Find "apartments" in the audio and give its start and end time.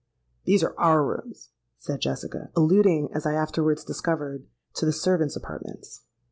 5.35-6.05